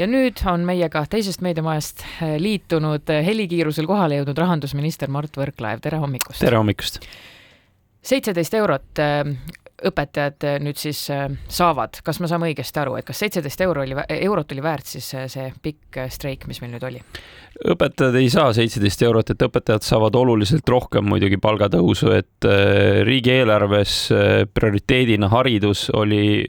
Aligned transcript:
ja 0.00 0.08
nüüd 0.08 0.40
on 0.48 0.64
meiega 0.68 1.02
teisest 1.10 1.42
meediamajast 1.44 2.04
äh, 2.04 2.36
liitunud 2.40 3.10
äh, 3.12 3.24
helikiirusel 3.26 3.88
kohale 3.90 4.20
jõudnud 4.20 4.40
rahandusminister 4.40 5.12
Mart 5.12 5.36
Võrklaev, 5.36 5.82
tere 5.84 6.00
hommikust! 6.00 6.40
tere 6.40 6.60
hommikust! 6.60 7.02
seitseteist 8.10 8.56
eurot 8.56 9.02
äh, 9.02 9.34
õpetajad 9.88 10.44
nüüd 10.64 10.78
siis 10.80 11.06
saavad, 11.08 12.00
kas 12.04 12.20
me 12.20 12.28
saame 12.30 12.50
õigesti 12.50 12.82
aru, 12.82 12.98
et 12.98 13.06
kas 13.08 13.22
seitseteist 13.22 13.60
euro 13.64 13.84
oli, 13.84 13.96
eurot 14.20 14.52
oli 14.52 14.64
väärt 14.64 14.90
siis 14.92 15.12
see 15.32 15.46
pikk 15.62 16.02
streik, 16.12 16.46
mis 16.50 16.60
meil 16.60 16.74
nüüd 16.74 16.86
oli? 16.88 17.04
õpetajad 17.60 18.16
ei 18.20 18.28
saa 18.32 18.52
seitseteist 18.56 19.02
eurot, 19.04 19.32
et 19.32 19.42
õpetajad 19.44 19.84
saavad 19.84 20.14
oluliselt 20.16 20.68
rohkem 20.70 21.04
muidugi 21.10 21.36
palgatõusu, 21.42 22.12
et 22.14 22.48
äh, 22.48 23.00
riigieelarves 23.06 23.96
äh, 24.14 24.28
prioriteedina 24.54 25.28
haridus 25.32 25.88
oli 25.96 26.46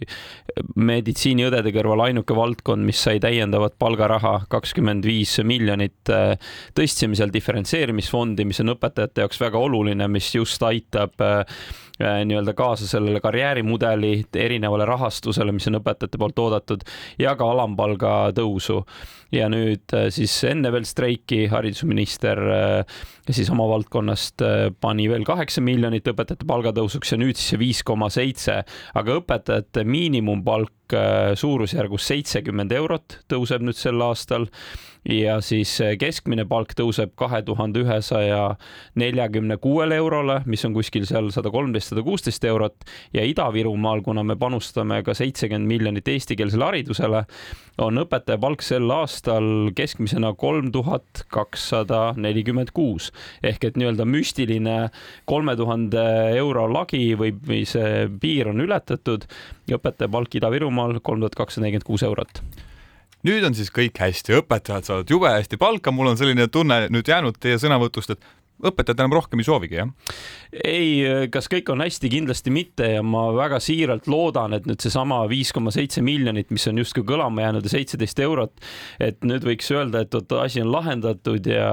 meditsiiniõdede 0.75 1.73
kõrval 1.73 2.05
ainuke 2.07 2.35
valdkond, 2.37 2.85
mis 2.85 3.01
sai 3.01 3.19
täiendavat 3.23 3.77
palgaraha, 3.81 4.45
kakskümmend 4.51 5.07
viis 5.07 5.37
miljonit. 5.47 5.99
Äh, 6.11 6.35
tõstsime 6.77 7.17
seal 7.17 7.33
diferentseerimisfondi, 7.33 8.45
mis 8.47 8.61
on 8.63 8.75
õpetajate 8.75 9.25
jaoks 9.25 9.41
väga 9.41 9.61
oluline, 9.61 10.07
mis 10.11 10.29
just 10.35 10.63
aitab 10.67 11.17
nii-öelda 12.01 12.53
kaasa 12.57 12.87
sellele 12.87 13.21
karjäärimudeli 13.23 14.25
erinevale 14.35 14.85
rahastusele, 14.85 15.53
mis 15.55 15.67
on 15.69 15.79
õpetajate 15.81 16.19
poolt 16.21 16.39
oodatud 16.39 16.85
ja 17.21 17.35
ka 17.39 17.47
alampalga 17.51 18.13
tõusu. 18.37 18.81
Ja 19.31 19.47
nüüd 19.51 19.93
äh, 19.95 20.09
siis 20.11 20.33
enne 20.43 20.73
veel 20.73 20.83
streiki 20.87 21.45
haridusminister 21.51 22.41
äh, 22.51 22.99
siis 23.31 23.47
oma 23.53 23.67
valdkonnast 23.69 24.43
äh, 24.43 24.65
pani 24.83 25.07
veel 25.11 25.23
kaheksa 25.27 25.63
miljonit 25.63 26.09
õpetajate 26.11 26.47
palgatõusuks 26.49 27.13
ja 27.13 27.21
nüüd 27.21 27.39
siis 27.39 27.53
see 27.53 27.61
viis 27.61 27.83
koma 27.87 28.11
seitse, 28.11 28.61
aga 28.99 29.19
õpetajate 29.21 29.85
miinimumpalk 29.87 30.77
suurusjärgus 31.39 32.03
seitsekümmend 32.09 32.73
eurot 32.75 33.21
tõuseb 33.31 33.63
nüüd 33.63 33.77
sel 33.79 34.03
aastal 34.03 34.49
ja 35.07 35.39
siis 35.41 35.73
keskmine 35.99 36.45
palk 36.49 36.75
tõuseb 36.77 37.13
kahe 37.17 37.41
tuhande 37.45 37.81
ühesaja 37.81 38.55
neljakümne 38.99 39.57
kuuele 39.61 39.97
eurole, 40.01 40.41
mis 40.45 40.63
on 40.67 40.75
kuskil 40.75 41.07
seal 41.09 41.31
sada 41.33 41.51
kolmteist, 41.53 41.91
sada 41.91 42.03
kuusteist 42.05 42.45
eurot. 42.45 42.85
Ja 43.13 43.25
Ida-Virumaal, 43.25 44.03
kuna 44.05 44.23
me 44.23 44.37
panustame 44.39 45.01
ka 45.05 45.15
seitsekümmend 45.17 45.69
miljonit 45.69 46.07
eestikeelsele 46.07 46.67
haridusele, 46.69 47.23
on 47.81 48.01
õpetaja 48.03 48.37
palk 48.41 48.61
sel 48.65 48.89
aastal 48.93 49.71
keskmisena 49.75 50.33
kolm 50.37 50.71
tuhat 50.75 51.25
kakssada 51.33 52.11
nelikümmend 52.17 52.73
kuus. 52.75 53.09
Ehk 53.43 53.65
et 53.65 53.79
nii-öelda 53.79 54.05
müstiline 54.05 54.77
kolme 55.29 55.55
tuhande 55.57 56.03
euro 56.37 56.67
lagi 56.71 57.15
või, 57.17 57.33
või 57.33 57.63
see 57.69 58.05
piir 58.21 58.51
on 58.53 58.61
ületatud. 58.61 59.25
Ja 59.69 59.81
õpetaja 59.81 60.11
palk 60.11 60.35
Ida-Virumaal 60.37 60.99
kolm 61.01 61.23
tuhat 61.23 61.39
kakssada 61.39 61.65
nelikümmend 61.65 61.89
kuus 61.89 62.05
eurot 62.05 62.43
nüüd 63.27 63.45
on 63.47 63.57
siis 63.57 63.71
kõik 63.73 63.97
hästi, 64.01 64.39
õpetajad 64.41 64.87
saavad 64.87 65.11
jube 65.13 65.29
hästi 65.29 65.59
palka, 65.61 65.93
mul 65.93 66.13
on 66.13 66.19
selline 66.19 66.47
tunne 66.51 66.85
nüüd 66.93 67.07
jäänud 67.07 67.37
teie 67.41 67.59
sõnavõtust, 67.61 68.15
et 68.15 68.31
õpetajad 68.61 69.03
enam 69.03 69.15
rohkem 69.17 69.41
ei 69.41 69.47
soovigi, 69.47 69.79
jah? 69.81 69.91
ei, 70.51 71.27
kas 71.31 71.47
kõik 71.51 71.69
on 71.71 71.83
hästi, 71.85 72.09
kindlasti 72.11 72.53
mitte 72.53 72.89
ja 72.97 73.03
ma 73.05 73.27
väga 73.35 73.61
siiralt 73.63 74.09
loodan, 74.11 74.57
et 74.57 74.67
nüüd 74.69 74.83
seesama 74.83 75.21
viis 75.31 75.53
koma 75.55 75.71
seitse 75.73 76.03
miljonit, 76.05 76.51
mis 76.51 76.67
on 76.67 76.81
justkui 76.81 77.05
kõlama 77.07 77.45
jäänud 77.45 77.67
ja 77.67 77.75
seitseteist 77.75 78.19
eurot, 78.23 78.65
et 78.99 79.21
nüüd 79.27 79.45
võiks 79.47 79.71
öelda, 79.71 80.03
et 80.03 80.17
vot 80.17 80.37
asi 80.41 80.63
on 80.63 80.73
lahendatud 80.73 81.47
ja 81.47 81.71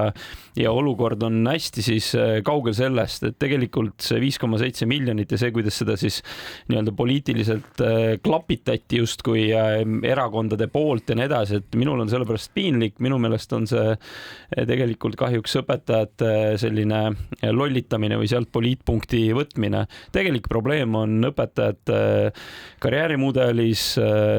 ja 0.59 0.73
olukord 0.75 1.23
on 1.23 1.47
hästi, 1.47 1.83
siis 1.83 2.11
äh, 2.19 2.39
kaugel 2.47 2.75
sellest, 2.75 3.23
et 3.29 3.37
tegelikult 3.39 4.03
see 4.03 4.19
viis 4.23 4.39
koma 4.41 4.59
seitse 4.59 4.89
miljonit 4.91 5.31
ja 5.31 5.39
see, 5.41 5.53
kuidas 5.55 5.79
seda 5.79 5.95
siis 5.99 6.21
nii-öelda 6.71 6.95
poliitiliselt 6.99 7.83
äh, 7.85 8.17
klapitati 8.25 8.99
justkui 8.99 9.49
äh, 9.55 9.81
erakondade 10.11 10.67
poolt 10.73 11.13
ja 11.13 11.19
nii 11.19 11.29
edasi, 11.29 11.61
et 11.63 11.79
minul 11.79 12.03
on 12.03 12.11
sellepärast 12.11 12.53
piinlik, 12.57 12.99
minu 13.05 13.21
meelest 13.23 13.55
on 13.55 13.69
see 13.71 13.95
tegelikult 14.69 15.19
kahjuks 15.19 15.59
õpetajate 15.61 16.33
selline 16.61 16.78
lollitamine 16.87 18.19
või 18.21 18.29
sealt 18.31 18.51
poliitpunkti 18.53 19.23
võtmine. 19.37 19.85
tegelik 20.13 20.49
probleem 20.49 20.95
on 20.95 21.31
õpetajate 21.31 22.33
karjäärimudelis, 22.83 23.85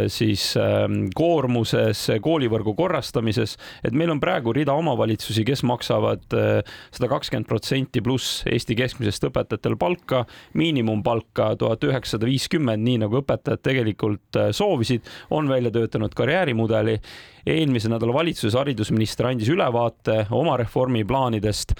siis 0.07 0.45
ähm, 0.57 1.09
koormuses, 1.16 2.05
koolivõrgu 2.22 2.75
korrastamises, 2.78 3.57
et 3.83 3.94
meil 3.94 4.11
on 4.13 4.22
praegu 4.22 4.53
rida 4.55 4.73
omavalitsusi, 4.73 5.44
kes 5.47 5.63
maksavad 5.67 6.23
sada 6.29 7.09
kakskümmend 7.11 7.47
protsenti 7.49 8.01
pluss 8.01 8.44
Eesti 8.49 8.75
keskmisest 8.78 9.28
õpetajatel 9.29 9.75
palka, 9.79 10.23
miinimumpalka 10.57 11.53
tuhat 11.59 11.83
üheksasada 11.88 12.29
viiskümmend, 12.29 12.83
nii 12.85 13.01
nagu 13.05 13.19
õpetajad 13.22 13.63
tegelikult 13.66 14.39
soovisid, 14.55 15.07
on 15.35 15.49
välja 15.51 15.72
töötanud 15.73 16.16
karjäärimudeli 16.17 16.99
eelmise 17.47 17.89
nädala 17.91 18.13
valitsuses 18.13 18.57
haridusminister 18.57 19.29
andis 19.29 19.50
ülevaate 19.51 20.25
oma 20.35 20.57
reformiplaanidest. 20.59 21.75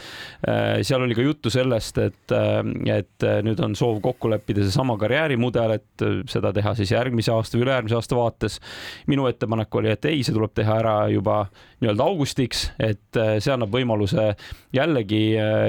Äh, 0.48 0.82
seal 0.88 1.04
oli 1.06 1.18
ka 1.18 1.26
juttu 1.26 1.52
sellest, 1.54 1.98
et, 2.04 2.36
äh, 2.36 2.62
et 3.00 3.28
nüüd 3.46 3.60
on 3.64 3.76
soov 3.78 4.00
kokku 4.04 4.32
leppida 4.32 4.64
seesama 4.64 4.98
karjäärimudel, 5.00 5.78
et 5.80 6.06
seda 6.30 6.54
teha 6.56 6.74
siis 6.78 6.94
järgmise 6.94 7.34
aasta 7.34 7.58
või 7.58 7.68
ülejärgmise 7.68 7.98
aasta 8.00 8.20
vaates. 8.20 8.60
minu 9.08 9.28
ettepanek 9.28 9.76
oli, 9.76 9.92
et 9.92 10.06
ei, 10.06 10.24
see 10.24 10.34
tuleb 10.34 10.54
teha 10.56 10.80
ära 10.80 10.96
juba 11.12 11.44
nii-öelda 11.80 12.04
augustiks, 12.04 12.70
et 12.80 13.18
äh, 13.18 13.38
see 13.40 13.54
annab 13.54 13.74
võimaluse 13.74 14.34
jällegi 14.76 15.22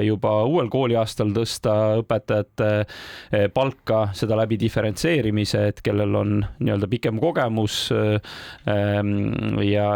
juba 0.04 0.32
uuel 0.44 0.68
kooliaastal 0.70 1.30
tõsta 1.34 1.74
õpetajate 2.02 3.48
palka, 3.54 4.00
seda 4.16 4.36
läbi 4.38 4.58
diferentseerimise, 4.60 5.62
et 5.70 5.80
kellel 5.84 6.14
on 6.18 6.34
nii-öelda 6.58 6.88
pikem 6.90 7.20
kogemus 7.22 7.76
ähm, 7.94 9.58
ja 9.80 9.90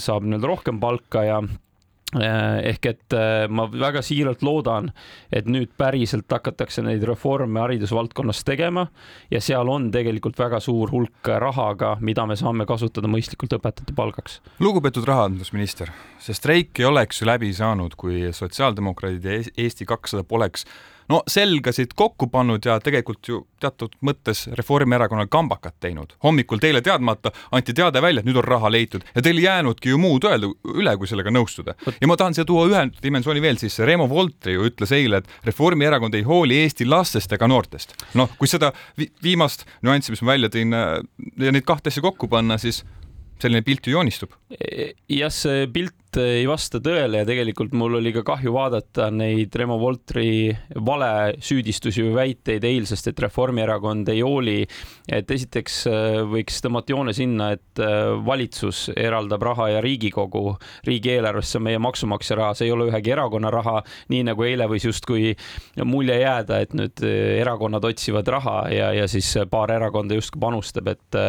saab 0.00 0.26
nii-öelda 0.26 0.50
rohkem 0.50 0.80
palka 0.80 1.22
ja 1.26 1.38
eh, 1.42 2.72
ehk 2.72 2.88
et 2.90 3.16
eh, 3.16 3.44
ma 3.52 3.68
väga 3.70 4.02
siiralt 4.04 4.42
loodan, 4.46 4.90
et 5.32 5.48
nüüd 5.50 5.72
päriselt 5.78 6.30
hakatakse 6.32 6.84
neid 6.86 7.04
reforme 7.08 7.62
haridusvaldkonnas 7.64 8.42
tegema 8.48 8.88
ja 9.30 9.42
seal 9.44 9.68
on 9.68 9.90
tegelikult 9.94 10.38
väga 10.40 10.60
suur 10.64 10.92
hulk 10.94 11.32
raha 11.44 11.70
ka, 11.78 11.94
mida 12.00 12.26
me 12.26 12.36
saame 12.40 12.66
kasutada 12.68 13.10
mõistlikult 13.10 13.58
õpetajate 13.58 13.96
palgaks. 13.96 14.40
lugupeetud 14.64 15.08
rahandusminister, 15.08 15.92
see 16.22 16.36
streik 16.36 16.80
ei 16.80 16.88
oleks 16.88 17.22
ju 17.22 17.30
läbi 17.30 17.52
saanud, 17.56 17.98
kui 18.00 18.28
sotsiaaldemokraadid 18.36 19.28
ja 19.28 19.42
Eesti 19.56 19.88
kakssada 19.88 20.24
poleks 20.24 20.66
no 21.08 21.22
selgasid 21.30 21.94
kokku 21.96 22.28
pannud 22.32 22.64
ja 22.64 22.78
tegelikult 22.80 23.28
ju 23.28 23.40
teatud 23.60 23.94
mõttes 24.04 24.46
Reformierakonnal 24.58 25.28
kambakat 25.30 25.74
teinud. 25.80 26.14
hommikul 26.24 26.60
teile 26.62 26.82
teadmata 26.84 27.32
anti 27.52 27.74
teade 27.74 28.02
välja, 28.02 28.20
et 28.20 28.28
nüüd 28.28 28.38
on 28.40 28.44
raha 28.44 28.70
leitud 28.70 29.04
ja 29.14 29.22
teil 29.22 29.38
ei 29.38 29.44
jäänudki 29.44 29.92
ju 29.92 29.98
muud 29.98 30.24
öelda 30.28 30.50
üle, 30.74 30.96
kui 30.98 31.10
sellega 31.10 31.32
nõustuda. 31.34 31.74
ja 32.00 32.06
ma 32.06 32.16
tahan 32.16 32.34
siia 32.34 32.44
tuua 32.44 32.66
ühe 32.68 32.84
dimensiooni 33.02 33.42
veel 33.42 33.58
sisse. 33.58 33.86
Reemo 33.86 34.08
Voltri 34.08 34.54
ju 34.54 34.68
ütles 34.68 34.92
eile, 34.92 35.22
et 35.22 35.48
Reformierakond 35.48 36.14
ei 36.14 36.22
hooli 36.22 36.62
Eesti 36.62 36.86
lastest 36.86 37.32
ega 37.32 37.48
noortest. 37.48 37.96
noh, 38.14 38.30
kui 38.38 38.48
seda 38.48 38.72
vi 38.98 39.10
viimast 39.22 39.66
nüanssi, 39.82 40.12
mis 40.12 40.22
ma 40.22 40.34
välja 40.34 40.52
tõin 40.52 40.74
äh, 40.74 40.98
ja 41.38 41.52
neid 41.52 41.66
kahte 41.66 41.92
asja 41.92 42.02
kokku 42.04 42.28
panna, 42.28 42.58
siis 42.58 42.84
selline 43.42 43.62
pilt 43.62 43.86
ju 43.86 43.94
joonistub. 43.96 44.34
jah, 45.08 45.32
see 45.32 45.66
pilt 45.72 46.07
ei 46.16 46.46
vasta 46.48 46.78
tõele 46.80 47.20
ja 47.20 47.26
tegelikult 47.28 47.74
mul 47.76 47.98
oli 47.98 48.12
ka 48.14 48.22
kahju 48.26 48.52
vaadata 48.54 49.08
neid 49.12 49.54
Remo 49.58 49.76
Voltri 49.80 50.48
valesüüdistusi 50.72 52.04
või 52.06 52.14
väiteid 52.16 52.64
eilsest, 52.64 53.10
et 53.10 53.20
Reformierakond 53.20 54.08
ei 54.08 54.22
hooli. 54.24 54.66
et 55.08 55.30
esiteks 55.30 55.76
äh, 55.88 56.18
võiks 56.28 56.60
tõmmata 56.64 56.92
joone 56.92 57.12
sinna, 57.16 57.50
et 57.56 57.80
äh, 57.80 58.14
valitsus 58.24 58.90
eraldab 58.96 59.42
raha 59.42 59.68
ja 59.74 59.80
Riigikogu 59.84 60.56
riigieelarvesse 60.86 61.60
meie 61.60 61.78
maksumaksja 61.78 62.36
raha, 62.36 62.54
see 62.54 62.68
ei 62.68 62.72
ole 62.72 62.88
ühegi 62.90 63.12
erakonna 63.12 63.50
raha, 63.50 63.82
nii 64.08 64.24
nagu 64.30 64.44
eile 64.44 64.68
võis 64.68 64.84
justkui 64.88 65.34
mulje 65.84 66.20
jääda, 66.22 66.60
et 66.64 66.76
nüüd 66.76 67.04
äh, 67.04 67.40
erakonnad 67.42 67.84
otsivad 67.84 68.28
raha 68.28 68.58
ja, 68.72 68.92
ja 68.96 69.08
siis 69.08 69.34
paar 69.50 69.72
erakonda 69.76 70.16
justkui 70.16 70.40
panustab, 70.40 70.88
et 70.88 71.20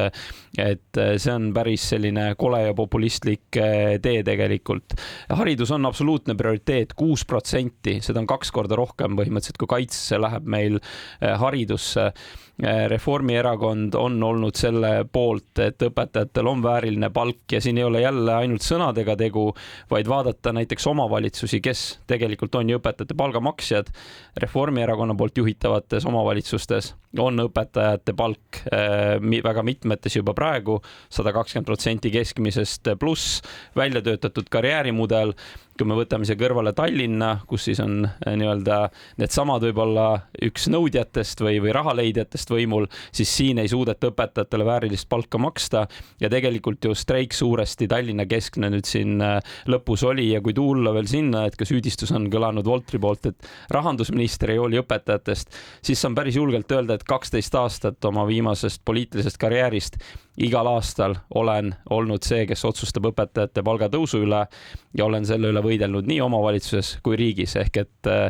et 0.59 0.97
see 1.21 1.31
on 1.31 1.51
päris 1.53 1.83
selline 1.91 2.33
kole 2.39 2.59
ja 2.65 2.73
populistlik 2.75 3.47
tee 3.53 4.23
tegelikult 4.25 4.78
tegelikult. 4.79 5.01
haridus 5.29 5.71
on 5.71 5.85
absoluutne 5.85 6.35
prioriteet, 6.35 6.93
kuus 6.93 7.25
protsenti, 7.25 7.99
seda 8.01 8.19
on 8.19 8.27
kaks 8.27 8.51
korda 8.51 8.75
rohkem 8.75 9.17
põhimõtteliselt, 9.17 9.57
kui 9.59 9.67
kaitsesse 9.67 10.19
läheb 10.19 10.45
meil 10.45 10.79
eh, 10.79 11.35
haridusse 11.37 12.11
Eh, 12.63 12.89
Reformierakond 12.91 13.93
on 13.95 14.23
olnud 14.23 14.57
selle 14.59 15.05
poolt, 15.07 15.61
et 15.63 15.79
õpetajatel 15.87 16.47
on 16.51 16.59
vääriline 16.63 17.07
palk 17.15 17.53
ja 17.55 17.61
siin 17.63 17.77
ei 17.79 17.85
ole 17.87 18.01
jälle 18.01 18.33
ainult 18.35 18.65
sõnadega 18.65 19.15
tegu, 19.15 19.45
vaid 19.91 20.09
vaadata 20.11 20.51
näiteks 20.57 20.87
omavalitsusi, 20.91 21.61
kes 21.63 21.83
tegelikult 22.11 22.59
on 22.59 22.73
ju 22.73 22.81
õpetajate 22.81 23.15
palgamaksjad. 23.15 23.93
Reformierakonna 24.43 25.15
poolt 25.15 25.39
juhitavates 25.39 26.05
omavalitsustes 26.11 26.91
on 27.17 27.41
õpetajate 27.45 28.13
palk 28.17 28.61
äh, 28.69 29.17
väga 29.43 29.63
mitmetes 29.65 30.15
juba 30.19 30.35
praegu 30.37 30.77
sada 31.09 31.33
kakskümmend 31.33 31.69
protsenti 31.69 32.11
keskmisest 32.13 32.91
pluss, 33.01 33.39
välja 33.75 34.03
töötatud 34.05 34.49
karjäärimudel 34.51 35.33
kui 35.79 35.87
me 35.87 35.95
võtame 35.95 36.27
siia 36.27 36.35
kõrvale 36.39 36.73
Tallinna, 36.75 37.31
kus 37.47 37.69
siis 37.69 37.79
on 37.79 38.03
äh, 38.03 38.35
nii-öelda 38.39 38.81
needsamad 39.21 39.63
võib-olla 39.63 40.07
üks 40.43 40.67
nõudjatest 40.71 41.39
või, 41.45 41.61
või 41.63 41.73
rahaleidjatest 41.75 42.51
võimul, 42.51 42.89
siis 43.15 43.31
siin 43.31 43.61
ei 43.63 43.71
suudeta 43.71 44.11
õpetajatele 44.11 44.67
väärilist 44.67 45.07
palka 45.09 45.39
maksta. 45.39 45.85
Ja 46.19 46.29
tegelikult 46.31 46.89
ju 46.89 46.95
streik 46.97 47.35
suuresti 47.37 47.87
Tallinna 47.87 48.27
keskne 48.29 48.71
nüüd 48.73 48.89
siin 48.89 49.23
äh, 49.23 49.39
lõpus 49.71 50.03
oli 50.07 50.29
ja 50.33 50.43
kui 50.43 50.55
tulla 50.57 50.93
veel 50.95 51.07
sinna, 51.07 51.45
et 51.47 51.55
ka 51.59 51.67
süüdistus 51.67 52.11
on 52.15 52.27
kõlanud 52.31 52.67
Voltri 52.67 52.99
poolt, 52.99 53.31
et 53.31 53.51
rahandusminister 53.71 54.51
ei 54.53 54.59
hooli 54.59 54.81
õpetajatest, 54.83 55.55
siis 55.85 56.01
saan 56.01 56.17
päris 56.17 56.39
julgelt 56.39 56.71
öelda, 56.75 56.99
et 56.99 57.07
kaksteist 57.07 57.55
aastat 57.55 58.05
oma 58.09 58.27
viimasest 58.27 58.83
poliitilisest 58.85 59.39
karjäärist 59.39 60.01
igal 60.39 60.67
aastal 60.71 61.15
olen 61.35 61.73
olnud 61.89 62.23
see, 62.23 62.45
kes 62.47 62.63
otsustab 62.65 63.09
õpetajate 63.11 63.63
palgatõusu 63.65 64.23
üle 64.23 64.45
ja 64.97 65.05
olen 65.05 65.27
selle 65.27 65.51
üle 65.51 65.63
võidelnud 65.63 66.07
nii 66.07 66.21
omavalitsuses 66.23 66.97
kui 67.03 67.19
riigis 67.19 67.55
ehk 67.59 67.81
et 67.83 68.09
äh, 68.09 68.29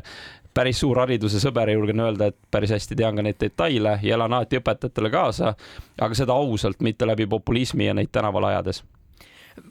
päris 0.54 0.82
suur 0.82 1.00
hariduse 1.00 1.40
sõber 1.42 1.70
ja 1.70 1.78
julgen 1.78 2.02
öelda, 2.04 2.32
et 2.32 2.38
päris 2.52 2.74
hästi 2.74 2.98
tean 2.98 3.20
ka 3.20 3.26
neid 3.26 3.38
detaile 3.42 4.00
ja 4.02 4.16
elan 4.18 4.34
alati 4.34 4.60
õpetajatele 4.60 5.12
kaasa, 5.14 5.54
aga 6.02 6.18
seda 6.18 6.36
ausalt, 6.36 6.82
mitte 6.82 7.08
läbi 7.08 7.30
populismi 7.30 7.90
ja 7.90 7.98
neid 7.98 8.12
tänaval 8.12 8.50
ajades 8.52 8.84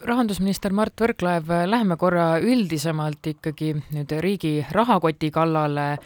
rahandusminister 0.05 0.75
Mart 0.76 1.00
Võrklaev, 1.00 1.49
läheme 1.64 1.96
korra 1.96 2.35
üldisemalt 2.44 3.25
ikkagi 3.31 3.70
nüüd 3.94 4.12
riigi 4.20 4.58
rahakoti 4.75 5.31
kallale. 5.32 5.99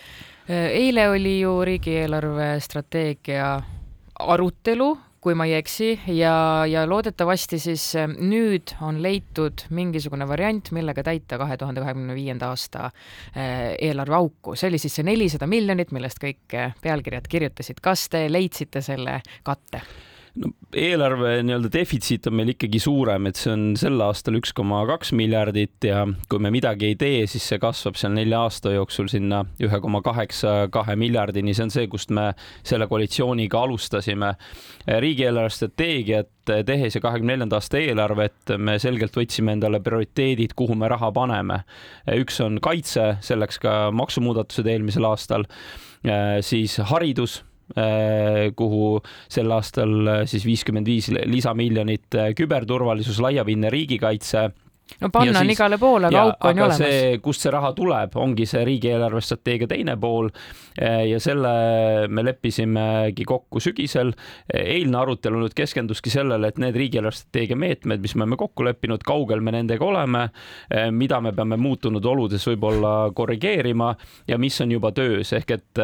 eile 0.49 1.09
oli 1.11 1.41
ju 1.41 1.65
riigieelarve 1.65 2.61
strateegia 2.61 3.49
arutelu 4.19 4.93
kui 5.23 5.37
ma 5.39 5.47
ei 5.47 5.55
eksi, 5.55 5.93
ja, 6.17 6.35
ja 6.67 6.83
loodetavasti 6.89 7.61
siis 7.63 7.85
äh, 7.99 8.09
nüüd 8.11 8.75
on 8.83 8.99
leitud 9.05 9.67
mingisugune 9.71 10.27
variant, 10.29 10.73
millega 10.75 11.05
täita 11.07 11.39
kahe 11.39 11.57
tuhande 11.61 11.85
kahekümne 11.85 12.17
viienda 12.19 12.51
aasta 12.51 12.89
äh, 12.91 13.73
eelarveauku. 13.79 14.57
see 14.59 14.73
oli 14.73 14.83
siis 14.83 14.99
see 14.99 15.07
nelisada 15.07 15.47
miljonit, 15.47 15.95
millest 15.95 16.19
kõik 16.23 16.57
äh, 16.59 16.75
pealkirjad 16.83 17.31
kirjutasid. 17.31 17.79
kas 17.83 18.09
te 18.11 18.27
leidsite 18.33 18.83
selle 18.83 19.21
katte? 19.47 19.85
No 20.41 20.49
eelarve 20.73 21.35
nii-öelda 21.45 21.69
defitsiit 21.73 22.27
on 22.31 22.37
meil 22.39 22.53
ikkagi 22.55 22.81
suurem, 22.81 23.27
et 23.29 23.37
see 23.37 23.53
on 23.53 23.65
sel 23.79 24.01
aastal 24.05 24.39
üks 24.39 24.55
koma 24.57 24.81
kaks 24.89 25.13
miljardit 25.17 25.85
ja 25.85 26.07
kui 26.31 26.41
me 26.43 26.53
midagi 26.55 26.89
ei 26.89 26.97
tee, 27.01 27.27
siis 27.29 27.45
see 27.51 27.61
kasvab 27.63 27.99
seal 28.01 28.15
nelja 28.17 28.41
aasta 28.47 28.73
jooksul 28.73 29.11
sinna 29.13 29.43
ühe 29.63 29.81
koma 29.85 30.01
kaheksa 30.05 30.71
kahe 30.73 30.97
miljardini, 31.01 31.53
see 31.57 31.67
on 31.67 31.75
see, 31.75 31.89
kust 31.93 32.15
me 32.17 32.31
selle 32.65 32.89
koalitsiooniga 32.89 33.61
alustasime. 33.61 34.33
riigieelarve 35.05 35.53
strateegiat 35.53 36.33
tehes 36.67 36.97
ja 36.97 37.05
kahekümne 37.05 37.37
neljanda 37.37 37.61
aasta 37.61 37.79
eelarvet 37.79 38.57
me 38.59 38.79
selgelt 38.83 39.17
võtsime 39.17 39.53
endale 39.57 39.83
prioriteedid, 39.85 40.57
kuhu 40.57 40.75
me 40.75 40.89
raha 40.89 41.13
paneme. 41.13 41.63
üks 42.17 42.41
on 42.41 42.59
kaitse, 42.65 43.17
selleks 43.21 43.61
ka 43.63 43.91
maksumuudatused 43.93 44.67
eelmisel 44.67 45.05
aastal, 45.13 45.45
siis 46.43 46.81
haridus 46.89 47.43
kuhu 48.57 49.01
sel 49.33 49.53
aastal 49.55 49.95
äh, 50.09 50.25
siis 50.29 50.45
viiskümmend 50.47 50.89
viis 50.89 51.11
lisamiljonit 51.13 52.19
äh, 52.19 52.33
küberturvalisus, 52.37 53.21
laiapindne 53.23 53.71
riigikaitse 53.73 54.49
no 55.01 55.11
panna 55.11 55.41
on 55.41 55.51
igale 55.51 55.79
poole, 55.81 56.09
aga 56.09 56.23
auk 56.23 56.47
on 56.49 56.59
ju 56.59 56.65
olemas. 56.65 57.21
kust 57.23 57.47
see 57.47 57.53
raha 57.53 57.73
tuleb, 57.77 58.17
ongi 58.21 58.47
see 58.49 58.65
riigi 58.67 58.93
eelarvestrateegia 58.93 59.71
teine 59.71 59.97
pool 60.01 60.31
ja 61.09 61.19
selle 61.21 61.53
me 62.09 62.25
leppisimegi 62.25 63.25
kokku 63.29 63.61
sügisel. 63.61 64.13
eilne 64.53 64.99
arutelu 64.99 65.43
nüüd 65.43 65.57
keskenduski 65.57 66.13
sellele, 66.13 66.49
et 66.53 66.61
need 66.63 66.77
riigi 66.77 67.01
eelarvestrateegia 67.01 67.59
meetmed, 67.59 68.03
mis 68.05 68.15
me 68.17 68.27
oleme 68.27 68.39
kokku 68.41 68.67
leppinud, 68.67 69.05
kaugel 69.07 69.41
me 69.41 69.55
nendega 69.57 69.85
oleme, 69.85 70.27
mida 70.93 71.21
me 71.21 71.33
peame 71.37 71.59
muutunud 71.61 72.05
oludes 72.05 72.47
võib-olla 72.49 73.13
korrigeerima 73.15 73.93
ja 74.29 74.39
mis 74.39 74.61
on 74.65 74.73
juba 74.73 74.93
töös, 74.97 75.33
ehk 75.37 75.57
et 75.57 75.83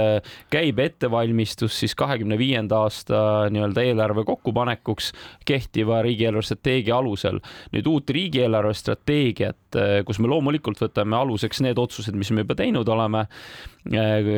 käib 0.53 0.79
ettevalmistus 0.85 1.79
siis 1.83 1.95
kahekümne 1.99 2.39
viienda 2.39 2.83
aasta 2.87 3.49
nii-öelda 3.53 3.85
eelarve 3.89 4.25
kokkupanekuks 4.29 5.13
kehtiva 5.49 6.03
riigi 6.03 6.29
eelarvestrateegia 6.29 6.97
alusel. 6.97 7.41
nüüd 7.73 7.87
uut 7.87 8.11
riigieelarve 8.11 8.69
strateegiat 8.89 9.77
eh, 9.77 10.01
kus 10.07 10.21
me 10.23 10.31
loomulikult 10.31 10.81
võtame 10.81 11.17
aluseks 11.19 11.61
need 11.65 11.79
otsused, 11.81 12.17
mis 12.17 12.31
me 12.33 12.45
juba 12.45 12.57
teinud 12.59 12.89
oleme 12.89 13.25
eh, 13.93 14.29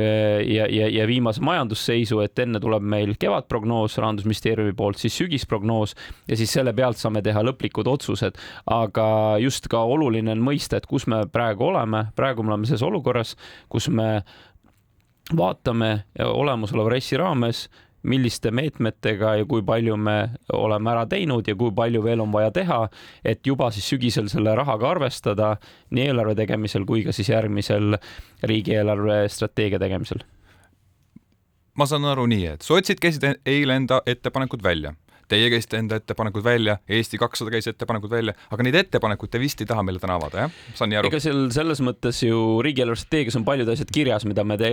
ja, 0.51 0.67
ja, 0.67 0.89
ja 0.91 1.07
viimase 1.11 1.43
majandusseisu, 1.47 2.21
et 2.25 2.43
enne 2.43 2.61
tuleb 2.63 2.85
meil 2.85 3.15
kevadprognoos 3.21 3.99
Rahandusministeeriumi 4.01 4.75
poolt, 4.79 5.01
siis 5.03 5.17
sügisprognoos 5.21 5.95
ja 6.29 6.39
siis 6.39 6.53
selle 6.57 6.75
pealt 6.77 7.01
saame 7.01 7.23
teha 7.27 7.45
lõplikud 7.47 7.89
otsused. 7.91 8.39
aga 8.71 9.07
just 9.43 9.69
ka 9.71 9.83
oluline 9.85 10.35
on 10.35 10.43
mõista, 10.51 10.81
et 10.81 10.89
kus 10.91 11.07
me 11.11 11.25
praegu 11.31 11.71
oleme, 11.71 12.09
praegu 12.17 12.45
me 12.45 12.55
oleme 12.55 12.69
selles 12.69 12.87
olukorras, 12.87 13.37
kus 13.71 13.89
me 13.89 14.21
vaatame 15.37 15.93
olemasoleva 16.19 16.91
RES-i 16.91 17.19
raames 17.21 17.69
milliste 18.03 18.51
meetmetega 18.51 19.35
ja 19.41 19.47
kui 19.49 19.63
palju 19.67 19.97
me 20.01 20.17
oleme 20.57 20.93
ära 20.93 21.05
teinud 21.11 21.49
ja 21.49 21.57
kui 21.59 21.73
palju 21.77 22.03
veel 22.05 22.23
on 22.25 22.33
vaja 22.33 22.51
teha, 22.55 22.81
et 23.25 23.47
juba 23.47 23.71
siis 23.75 23.89
sügisel 23.93 24.31
selle 24.33 24.55
rahaga 24.57 24.91
arvestada 24.91 25.55
nii 25.91 26.09
eelarve 26.09 26.37
tegemisel 26.39 26.87
kui 26.89 27.05
ka 27.05 27.13
siis 27.17 27.29
järgmisel 27.33 27.99
riigieelarve 28.43 29.23
strateegia 29.29 29.79
tegemisel. 29.83 30.25
ma 31.75 31.87
saan 31.87 32.05
aru 32.05 32.27
nii, 32.29 32.47
et 32.57 32.63
sotsid 32.63 33.01
käisid 33.01 33.25
eile 33.47 33.77
enda 33.77 34.03
ettepanekud 34.07 34.65
välja 34.65 34.95
Teie 35.31 35.47
käisite 35.53 35.79
enda 35.79 36.01
ettepanekud 36.01 36.43
välja, 36.43 36.77
Eesti 36.91 37.19
kakssada 37.21 37.53
käis 37.55 37.69
ettepanekud 37.71 38.11
välja, 38.11 38.35
aga 38.51 38.65
neid 38.67 38.75
ettepanekuid 38.81 39.31
te 39.31 39.39
vist 39.39 39.61
ei 39.63 39.69
taha 39.71 39.85
meile 39.87 40.01
täna 40.03 40.17
avada, 40.19 40.47
jah? 40.47 40.57
saan 40.75 40.91
nii 40.91 40.99
aru? 40.99 41.11
ega 41.11 41.21
seal 41.23 41.45
selles 41.55 41.83
mõttes 41.87 42.19
ju 42.25 42.59
riigieelarve 42.67 42.99
strateegias 42.99 43.39
on 43.39 43.45
paljud 43.47 43.71
asjad 43.71 43.93
kirjas, 43.95 44.27
mida 44.27 44.43
me 44.43 44.57
te 44.59 44.71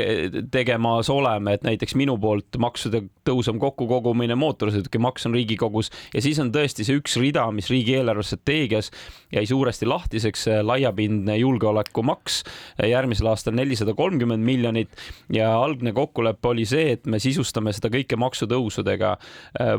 tegemas 0.53 1.11
oleme, 1.13 1.53
et 1.57 1.67
näiteks 1.67 1.93
minu 1.99 2.15
poolt 2.21 2.57
maksude 2.61 3.03
tõusvam 3.27 3.59
kokkukogumine, 3.61 4.37
mootorsõidukimaks 4.39 5.29
on 5.29 5.37
Riigikogus 5.37 5.91
ja 6.15 6.23
siis 6.25 6.39
on 6.41 6.49
tõesti 6.55 6.87
see 6.87 6.97
üks 6.97 7.19
rida, 7.21 7.45
mis 7.53 7.69
riigieelarve 7.69 8.25
strateegias 8.25 8.89
jäi 9.33 9.45
suuresti 9.45 9.85
lahtiseks, 9.89 10.47
laiapindne 10.65 11.37
julgeolekumaks, 11.37 12.41
järgmisel 12.87 13.29
aastal 13.29 13.53
nelisada 13.57 13.93
kolmkümmend 13.97 14.45
miljonit 14.47 14.97
ja 15.33 15.51
algne 15.59 15.93
kokkulepe 15.93 16.49
oli 16.53 16.65
see, 16.65 16.95
et 16.97 17.05
me 17.05 17.19
sisustame 17.21 17.73
seda 17.75 17.91
kõike 17.93 18.17
maksutõusudega. 18.19 19.15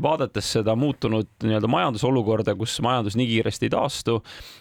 vaadates 0.03 0.53
seda 0.59 0.68
seda 0.69 0.76
muutunud 0.76 1.29
nii-öelda 1.44 1.69
majandusolukorda, 1.70 2.55
kus 2.59 2.76
majandus 2.85 3.17
nii 3.17 3.26
kiiresti 3.31 3.69
ei 3.69 3.73
taastu, 3.73 4.19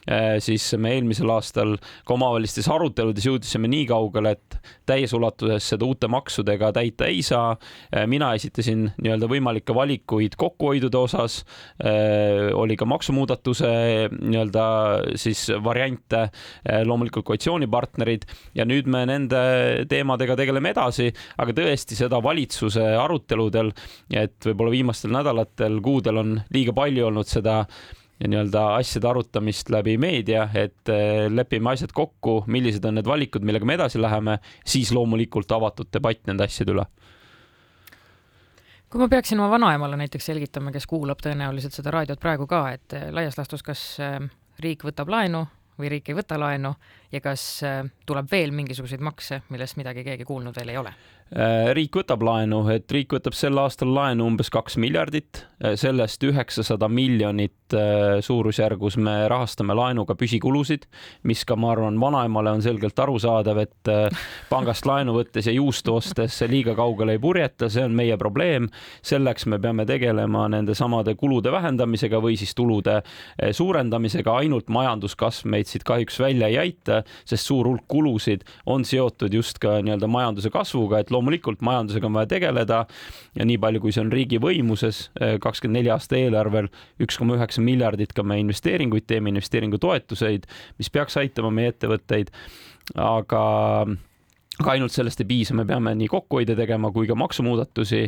eh, 0.08 0.38
siis 0.44 0.70
me 0.80 0.94
eelmisel 0.96 1.30
aastal 1.34 1.76
ka 2.08 2.16
omavahelistes 2.16 2.70
aruteludes 2.72 3.26
jõudisime 3.28 3.68
nii 3.68 3.88
kaugele, 3.90 4.38
et 4.38 4.58
täies 4.88 5.12
ulatuses 5.14 5.68
seda 5.74 5.86
uute 5.86 6.08
maksudega 6.08 6.72
täita 6.76 7.10
ei 7.12 7.22
saa. 7.22 7.58
Eh, 7.92 8.06
mina 8.08 8.34
esitasin 8.38 8.92
nii-öelda 9.02 9.28
võimalikke 9.28 9.76
valikuid 9.76 10.38
kokkuhoidude 10.40 10.98
osas, 10.98 11.44
eh, 11.84 12.54
oli 12.54 12.78
ka 12.78 12.86
maksumuudatuse 12.86 13.74
nii-öelda 14.16 14.68
siis 15.20 15.48
variante, 15.64 16.30
loomulikult 16.86 17.26
koalitsioonipartnerid 17.26 18.26
ja 18.56 18.66
nüüd 18.66 18.88
me 18.88 19.04
nende 19.06 19.86
teemadega 19.90 20.36
tegeleme 20.40 20.72
edasi, 20.72 21.10
aga 21.38 21.54
tõesti 21.56 21.98
seda 21.98 22.20
valitsuse 22.24 22.84
aruteludel, 22.98 23.72
et 24.14 24.38
võib-olla 24.46 24.72
viimastel 24.72 25.12
nädalatel, 25.12 25.80
kuudel 25.82 25.97
kuudel 25.98 26.22
on 26.22 26.36
liiga 26.54 26.76
palju 26.78 27.10
olnud 27.10 27.30
seda 27.30 27.64
nii-öelda 28.26 28.64
asjade 28.76 29.08
arutamist 29.08 29.70
läbi 29.70 29.98
meedia, 30.02 30.48
et 30.58 30.90
eh, 30.90 31.28
lepime 31.30 31.74
asjad 31.74 31.94
kokku, 31.94 32.40
millised 32.50 32.86
on 32.86 32.98
need 32.98 33.06
valikud, 33.06 33.46
millega 33.46 33.66
me 33.66 33.78
edasi 33.78 34.02
läheme, 34.02 34.40
siis 34.66 34.92
loomulikult 34.96 35.52
avatud 35.54 35.92
debatt 35.94 36.26
nende 36.30 36.48
asjade 36.48 36.74
üle 36.74 36.88
kui 38.88 39.02
ma 39.02 39.10
peaksin 39.12 39.36
oma 39.36 39.50
vanaemale 39.52 39.98
näiteks 40.00 40.30
selgitama, 40.30 40.72
kes 40.72 40.86
kuulab 40.88 41.20
tõenäoliselt 41.20 41.76
seda 41.76 41.92
raadiot 41.92 42.22
praegu 42.24 42.48
ka, 42.50 42.64
et 42.74 42.98
eh, 42.98 43.10
laias 43.14 43.38
laastus, 43.38 43.66
kas 43.66 43.84
eh, 44.02 44.18
riik 44.64 44.88
võtab 44.88 45.12
laenu 45.12 45.44
või 45.78 45.92
riik 45.94 46.10
ei 46.10 46.18
võta 46.18 46.40
laenu 46.42 46.72
ja 47.14 47.20
kas 47.22 47.44
tuleb 48.10 48.32
veel 48.32 48.50
mingisuguseid 48.50 49.04
makse, 49.06 49.44
millest 49.54 49.78
midagi 49.78 50.02
keegi 50.08 50.26
kuulnud 50.26 50.58
veel 50.58 50.72
ei 50.74 50.80
ole? 50.82 50.94
Äh, 51.28 51.74
riik 51.76 51.98
võtab 52.00 52.22
laenu, 52.24 52.62
et 52.72 52.88
riik 52.94 53.12
võtab 53.12 53.36
sel 53.36 53.60
aastal 53.60 53.90
laenu 53.92 54.30
umbes 54.30 54.48
kaks 54.48 54.78
miljardit, 54.80 55.42
äh, 55.60 55.74
sellest 55.76 56.22
üheksasada 56.24 56.88
miljonit 56.88 57.76
äh, 57.76 58.22
suurusjärgus 58.24 58.96
me 59.04 59.16
rahastame 59.28 59.76
laenuga 59.76 60.16
püsikulusid, 60.16 60.86
mis 61.28 61.44
ka, 61.44 61.58
ma 61.60 61.74
arvan, 61.74 61.98
vanaemale 62.00 62.54
on 62.56 62.64
selgelt 62.64 62.96
arusaadav, 63.04 63.60
et 63.60 63.92
pangast 64.48 64.88
laenu 64.88 65.18
võttes 65.18 65.50
ja 65.50 65.56
juustu 65.58 65.98
ostes 65.98 66.38
liiga 66.48 66.78
kaugele 66.80 67.18
ei 67.18 67.20
purjeta, 67.20 67.68
see 67.68 67.84
on 67.84 67.98
meie 67.98 68.16
probleem. 68.18 68.70
selleks 69.04 69.46
me 69.52 69.60
peame 69.60 69.84
tegelema 69.86 70.48
nende 70.48 70.76
samade 70.76 71.16
kulude 71.20 71.52
vähendamisega 71.52 72.22
või 72.24 72.38
siis 72.40 72.56
tulude 72.56 73.02
suurendamisega, 73.52 74.32
ainult 74.32 74.72
majanduskasv 74.72 75.48
meid 75.52 75.68
siit 75.68 75.84
kahjuks 75.84 76.20
välja 76.24 76.48
ei 76.48 76.58
aita, 76.58 77.04
sest 77.26 77.52
suur 77.52 77.68
hulk 77.68 77.84
kulusid 77.88 78.48
on 78.66 78.86
seotud 78.88 79.34
just 79.34 79.60
ka 79.60 79.82
nii-öelda 79.82 80.08
majanduse 80.08 80.52
kasvuga, 80.54 81.04
et 81.04 81.12
loomulikult 81.18 81.66
majandusega 81.66 82.08
on 82.08 82.18
vaja 82.18 82.32
tegeleda 82.38 82.84
ja 83.36 83.48
nii 83.50 83.60
palju, 83.62 83.84
kui 83.84 83.96
see 83.96 84.06
on 84.06 84.14
riigi 84.14 84.40
võimuses, 84.44 85.08
kakskümmend 85.44 85.82
neli 85.82 85.94
aasta 85.94 86.18
eelarvel 86.20 86.70
üks 87.04 87.20
koma 87.20 87.38
üheksa 87.38 87.64
miljardit 87.66 88.14
ka 88.16 88.24
me 88.24 88.40
investeeringuid 88.42 89.08
teeme, 89.10 89.34
investeeringutoetuseid, 89.34 90.48
mis 90.80 90.94
peaks 90.94 91.18
aitama 91.20 91.52
meie 91.54 91.74
ettevõtteid, 91.74 92.32
aga 92.96 93.44
aga 94.58 94.74
ainult 94.74 94.94
sellest 94.94 95.22
ei 95.22 95.28
piisa, 95.30 95.54
me 95.58 95.68
peame 95.70 95.94
nii 95.98 96.08
kokkuhoide 96.10 96.56
tegema 96.58 96.90
kui 96.94 97.08
ka 97.10 97.16
maksumuudatusi. 97.18 98.08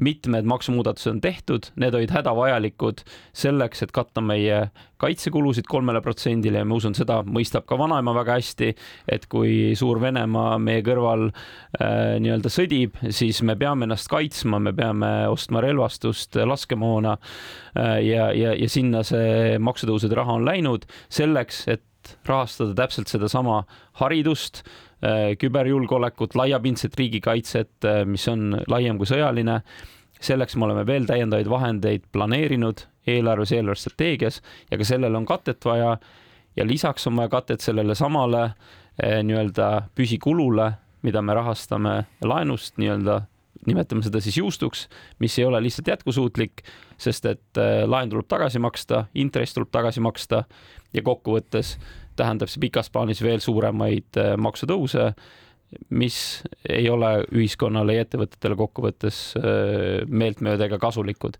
mitmed 0.00 0.48
maksumuudatused 0.48 1.10
on 1.12 1.20
tehtud, 1.20 1.68
need 1.76 1.94
olid 1.94 2.12
hädavajalikud 2.14 3.02
selleks, 3.36 3.82
et 3.84 3.92
katta 3.92 4.22
meie 4.24 4.70
kaitsekulusid 5.00 5.68
kolmele 5.68 6.00
protsendile. 6.00 6.62
Ja 6.62 6.68
ma 6.68 6.78
usun, 6.78 6.94
seda 6.96 7.20
mõistab 7.24 7.66
ka 7.68 7.76
vanaema 7.80 8.14
väga 8.16 8.38
hästi, 8.38 8.70
et 9.12 9.26
kui 9.32 9.74
suur 9.76 10.00
Venemaa 10.00 10.56
meie 10.60 10.84
kõrval 10.86 11.28
äh, 11.28 12.16
nii-öelda 12.20 12.52
sõdib, 12.52 12.96
siis 13.12 13.42
me 13.44 13.56
peame 13.60 13.84
ennast 13.88 14.08
kaitsma, 14.12 14.60
me 14.60 14.72
peame 14.76 15.12
ostma 15.28 15.60
relvastust, 15.64 16.40
laskemoona 16.48 17.18
äh, 17.18 18.00
ja, 18.08 18.30
ja, 18.32 18.56
ja 18.56 18.72
sinna 18.72 19.04
see 19.04 19.58
maksutõusude 19.60 20.16
raha 20.16 20.40
on 20.40 20.48
läinud 20.48 20.88
selleks, 21.12 21.66
et 21.68 21.84
rahastada 22.26 22.74
täpselt 22.74 23.08
sedasama 23.08 23.64
haridust 24.00 24.64
Äh, 25.00 25.36
küberjulgeolekut, 25.40 26.34
laiapindset 26.36 26.96
riigikaitset, 26.98 27.70
äh, 27.84 28.02
mis 28.04 28.26
on 28.28 28.58
laiem 28.68 28.98
kui 28.98 29.08
sõjaline. 29.08 29.62
selleks 30.20 30.56
me 30.56 30.66
oleme 30.66 30.82
veel 30.86 31.06
täiendavaid 31.08 31.48
vahendeid 31.48 32.02
planeerinud 32.12 32.82
eelarves, 33.08 33.52
eelarvestrateegias 33.56 34.42
ja 34.70 34.76
ka 34.76 34.84
sellele 34.84 35.16
on 35.16 35.24
katet 35.24 35.64
vaja. 35.64 35.96
ja 36.56 36.66
lisaks 36.66 37.06
on 37.06 37.16
vaja 37.16 37.28
katet 37.28 37.60
sellele 37.60 37.94
samale 37.94 38.42
äh, 38.42 39.22
nii-öelda 39.22 39.88
püsikulule, 39.94 40.72
mida 41.02 41.22
me 41.22 41.34
rahastame 41.34 42.04
laenust 42.20 42.76
nii-öelda 42.76 43.22
nimetame 43.66 44.04
seda 44.06 44.22
siis 44.24 44.38
juustuks, 44.40 44.86
mis 45.20 45.38
ei 45.38 45.44
ole 45.44 45.60
lihtsalt 45.62 45.88
jätkusuutlik, 45.92 46.62
sest 47.00 47.26
et 47.28 47.60
laen 47.86 48.08
tuleb 48.08 48.28
tagasi 48.28 48.58
maksta, 48.62 49.04
intress 49.14 49.52
tuleb 49.56 49.68
tagasi 49.74 50.00
maksta 50.00 50.44
ja 50.96 51.02
kokkuvõttes 51.04 51.74
tähendab 52.20 52.50
see 52.50 52.62
pikas 52.66 52.90
plaanis 52.92 53.22
veel 53.24 53.42
suuremaid 53.44 54.20
äh, 54.20 54.34
maksutõuse, 54.40 55.10
mis 55.94 56.18
ei 56.68 56.88
ole 56.90 57.20
ühiskonnale 57.30 57.96
ja 57.96 58.06
ettevõtetele 58.06 58.58
kokkuvõttes 58.58 59.20
äh, 59.38 60.06
meeltmööda 60.08 60.68
ega 60.68 60.80
kasulikud. 60.82 61.38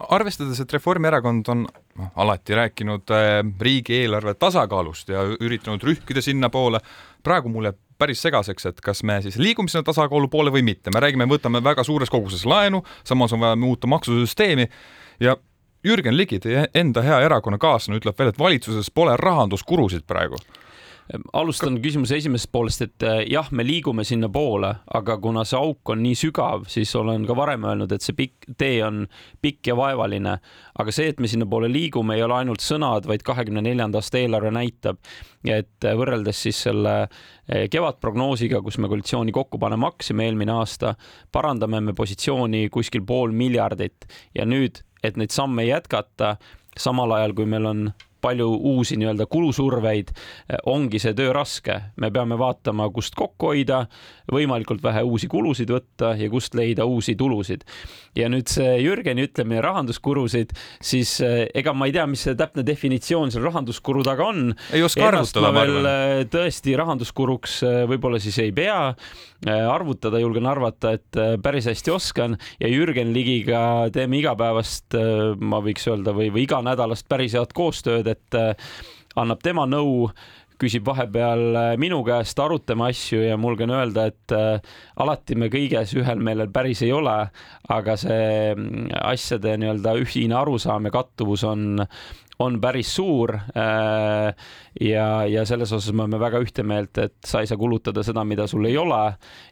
Arvestades, 0.00 0.62
et 0.62 0.72
Reformierakond 0.72 1.48
on 1.52 1.66
noh, 1.66 2.10
alati 2.22 2.56
rääkinud 2.56 3.12
äh, 3.16 3.40
riigieelarve 3.60 4.36
tasakaalust 4.40 5.12
ja 5.12 5.24
üritanud 5.40 5.84
rühkida 5.84 6.24
sinnapoole, 6.24 6.80
praegu 7.24 7.52
mulle 7.52 7.74
päris 8.00 8.22
segaseks, 8.24 8.66
et 8.70 8.80
kas 8.84 9.04
me 9.06 9.20
siis 9.24 9.36
liigume 9.40 9.70
sinna 9.70 9.84
tasakaalu 9.86 10.30
poole 10.32 10.52
või 10.54 10.64
mitte, 10.66 10.92
me 10.94 11.02
räägime, 11.04 11.28
võtame 11.30 11.62
väga 11.64 11.84
suures 11.86 12.10
koguses 12.12 12.46
laenu, 12.48 12.82
samas 13.04 13.36
on 13.36 13.44
vaja 13.44 13.58
muuta 13.60 13.90
maksusüsteemi 13.90 14.66
ja 15.20 15.36
Jürgen 15.84 16.16
Ligi, 16.16 16.40
teie 16.40 16.66
enda 16.76 17.04
hea 17.04 17.20
erakonnakaaslane, 17.28 18.00
ütleb 18.00 18.18
veel, 18.18 18.32
et 18.32 18.40
valitsuses 18.40 18.90
pole 18.92 19.14
rahanduskurusid 19.20 20.04
praegu 20.08 20.40
alustan 21.32 21.76
Ka... 21.78 21.82
küsimuse 21.84 22.18
esimesest 22.20 22.50
poolest, 22.52 22.84
et 22.86 23.06
eh, 23.06 23.20
jah, 23.32 23.48
me 23.56 23.64
liigume 23.66 24.04
sinnapoole, 24.06 24.70
aga 24.98 25.16
kuna 25.22 25.44
see 25.48 25.58
auk 25.58 25.92
on 25.94 26.02
nii 26.04 26.16
sügav, 26.18 26.66
siis 26.70 26.92
olen 26.98 27.24
ka 27.28 27.36
varem 27.38 27.64
öelnud, 27.68 27.92
et 27.94 28.04
see 28.04 28.16
pikk 28.18 28.50
tee 28.60 28.80
on 28.86 29.04
pikk 29.42 29.72
ja 29.72 29.76
vaevaline. 29.78 30.36
aga 30.80 30.94
see, 30.94 31.10
et 31.12 31.20
me 31.20 31.28
sinnapoole 31.28 31.68
liigume, 31.72 32.16
ei 32.16 32.24
ole 32.24 32.38
ainult 32.40 32.64
sõnad, 32.64 33.08
vaid 33.10 33.24
kahekümne 33.26 33.62
neljanda 33.64 34.00
aasta 34.00 34.20
eelarve 34.22 34.52
näitab, 34.54 35.00
et 35.44 35.88
eh, 35.88 35.96
võrreldes 35.98 36.44
siis 36.46 36.60
selle 36.68 36.94
eh, 37.02 37.66
kevadprognoosiga, 37.72 38.62
kus 38.64 38.78
me 38.78 38.90
koalitsiooni 38.90 39.34
kokku 39.34 39.60
panema 39.62 39.90
hakkasime 39.90 40.28
eelmine 40.28 40.54
aasta, 40.58 40.94
parandame 41.32 41.82
me 41.84 41.96
positsiooni 41.96 42.68
kuskil 42.72 43.04
pool 43.06 43.34
miljardit 43.36 44.08
ja 44.36 44.46
nüüd 44.48 44.82
et 45.02 45.16
neid 45.16 45.32
samme 45.32 45.64
jätkata, 45.64 46.34
samal 46.78 47.16
ajal 47.16 47.34
kui 47.36 47.48
meil 47.48 47.68
on 47.70 47.90
palju 48.20 48.48
uusi 48.72 48.98
nii-öelda 49.00 49.26
kulusurveid, 49.30 50.12
ongi 50.70 51.00
see 51.02 51.14
töö 51.16 51.32
raske. 51.36 51.80
me 51.96 52.10
peame 52.10 52.38
vaatama, 52.38 52.88
kust 52.94 53.14
kokku 53.18 53.52
hoida, 53.52 53.84
võimalikult 54.32 54.82
vähe 54.82 55.02
uusi 55.06 55.28
kulusid 55.30 55.70
võtta 55.72 56.14
ja 56.18 56.30
kust 56.30 56.54
leida 56.58 56.86
uusi 56.88 57.16
tulusid. 57.18 57.64
ja 58.16 58.28
nüüd 58.30 58.50
see 58.50 58.80
Jürgeni 58.82 59.24
ütlemine 59.28 59.60
rahanduskurusid, 59.62 60.54
siis 60.82 61.12
eh, 61.24 61.44
ega 61.54 61.74
ma 61.76 61.86
ei 61.86 61.94
tea, 61.94 62.06
mis 62.10 62.24
see 62.26 62.36
täpne 62.38 62.64
definitsioon 62.66 63.30
seal 63.30 63.46
rahanduskuru 63.46 64.02
taga 64.06 64.26
on. 64.30 64.54
ei 64.74 64.82
oska 64.82 65.06
arvutada, 65.10 65.52
ma 65.54 65.64
arvan. 65.64 65.90
Eh, 65.90 66.24
tõesti 66.30 66.74
rahanduskuruks 66.78 67.60
eh, 67.66 67.82
võib-olla 67.90 68.20
siis 68.22 68.38
ei 68.42 68.54
pea 68.56 68.80
arvutada, 69.40 70.18
julgen 70.20 70.44
arvata, 70.44 70.90
et 70.98 71.16
päris 71.40 71.64
hästi 71.70 71.92
oskan 71.94 72.34
ja 72.60 72.68
Jürgen 72.68 73.14
Ligiga 73.14 73.88
teeme 73.92 74.18
igapäevast, 74.18 74.92
ma 75.40 75.62
võiks 75.64 75.86
öelda, 75.88 76.12
või, 76.12 76.28
või 76.34 76.44
iganädalast 76.44 77.06
päris 77.08 77.32
head 77.38 77.54
koostööd, 77.56 78.09
et 78.14 78.40
annab 79.18 79.40
tema 79.42 79.66
nõu 79.66 80.10
küsib 80.60 80.86
vahepeal 80.88 81.42
äh, 81.56 81.74
minu 81.80 82.00
käest, 82.06 82.38
arutame 82.42 82.90
asju 82.90 83.22
ja 83.24 83.36
mul 83.40 83.56
käin 83.58 83.72
öelda, 83.74 84.08
et 84.10 84.34
äh, 84.36 84.72
alati 85.00 85.36
me 85.38 85.50
kõiges 85.52 85.94
ühel 85.98 86.22
meelel 86.24 86.50
päris 86.52 86.82
ei 86.84 86.92
ole, 86.94 87.16
aga 87.72 87.96
see 88.00 88.54
mm, 88.54 88.90
asjade 89.12 89.56
nii-öelda 89.60 89.96
ühine 90.02 90.36
arusaam 90.40 90.88
ja 90.88 90.92
kattuvus 90.94 91.44
on, 91.48 91.80
on 92.40 92.58
päris 92.60 92.92
suur. 92.96 93.32
Äh, 93.56 94.50
ja, 94.84 95.06
ja 95.30 95.46
selles 95.48 95.72
osas 95.72 95.94
me 95.94 96.04
oleme 96.04 96.20
väga 96.20 96.42
ühte 96.44 96.64
meelt, 96.66 97.00
et 97.00 97.16
sa 97.26 97.40
ei 97.40 97.48
saa 97.48 97.60
kulutada 97.60 98.04
seda, 98.06 98.24
mida 98.28 98.48
sul 98.50 98.68
ei 98.68 98.76
ole 98.80 99.00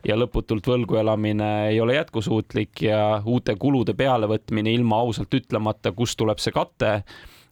ja 0.08 0.18
lõputult 0.18 0.68
võlgu 0.68 1.00
elamine 1.00 1.50
ei 1.72 1.80
ole 1.80 1.96
jätkusuutlik 1.96 2.84
ja 2.84 3.02
uute 3.24 3.56
kulude 3.56 3.96
pealevõtmine 3.96 4.76
ilma 4.76 5.00
ausalt 5.06 5.40
ütlemata, 5.40 5.96
kust 5.96 6.20
tuleb 6.20 6.40
see 6.42 6.52
kate 6.52 6.94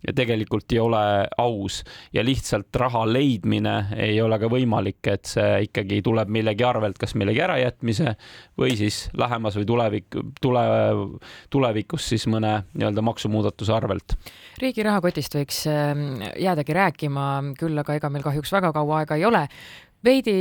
ja 0.06 0.14
tegelikult 0.16 0.72
ei 0.72 0.78
ole 0.82 1.02
aus 1.38 1.82
ja 2.14 2.24
lihtsalt 2.24 2.76
raha 2.76 3.04
leidmine 3.10 3.74
ei 3.96 4.20
ole 4.22 4.38
ka 4.38 4.50
võimalik, 4.50 5.00
et 5.10 5.28
see 5.28 5.66
ikkagi 5.66 6.00
tuleb 6.06 6.30
millegi 6.32 6.64
arvelt, 6.66 6.98
kas 6.98 7.16
millegi 7.18 7.42
ärajätmise 7.44 8.14
või 8.58 8.76
siis 8.78 9.06
lähemas 9.18 9.58
või 9.58 9.66
tulevik, 9.68 10.20
tule, 10.40 10.66
tulevikus 11.50 12.08
siis 12.12 12.26
mõne 12.30 12.60
nii-öelda 12.74 13.04
maksumuudatuse 13.06 13.74
arvelt. 13.74 14.16
riigi 14.62 14.86
rahakotist 14.86 15.38
võiks 15.38 15.64
ähm, 15.70 16.22
jäädagi 16.38 16.76
rääkima, 16.76 17.26
küll 17.58 17.78
aga 17.82 17.98
ega 17.98 18.10
meil 18.12 18.24
kahjuks 18.26 18.52
väga 18.56 18.72
kaua 18.76 19.02
aega 19.02 19.18
ei 19.18 19.24
ole. 19.28 19.46
veidi 20.04 20.36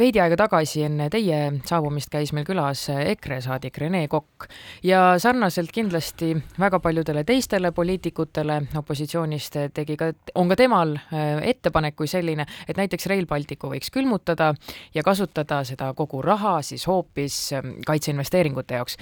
veidi 0.00 0.20
aega 0.22 0.36
tagasi 0.40 0.84
enne 0.86 1.08
teie 1.12 1.38
saabumist 1.68 2.10
käis 2.12 2.32
meil 2.32 2.46
külas 2.48 2.86
EKRE 2.90 3.40
saadik 3.44 3.76
Rene 3.82 4.06
Kokk 4.08 4.46
ja 4.86 5.18
sarnaselt 5.20 5.72
kindlasti 5.74 6.32
väga 6.60 6.80
paljudele 6.80 7.24
teistele 7.28 7.72
poliitikutele 7.76 8.56
opositsioonist 8.80 9.58
tegi 9.76 9.98
ka, 10.00 10.10
on 10.40 10.48
ka 10.48 10.56
temal 10.56 10.94
äh, 10.96 11.42
ettepanek 11.52 11.98
kui 11.98 12.08
selline, 12.10 12.46
et 12.68 12.80
näiteks 12.80 13.10
Rail 13.12 13.28
Balticu 13.28 13.72
võiks 13.74 13.92
külmutada 13.92 14.54
ja 14.94 15.04
kasutada 15.04 15.60
seda 15.68 15.92
kogu 15.98 16.22
raha 16.24 16.58
siis 16.64 16.86
hoopis 16.88 17.40
äh, 17.58 17.72
kaitseinvesteeringute 17.86 18.80
jaoks 18.80 18.96